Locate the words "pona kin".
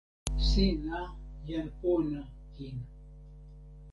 1.79-2.77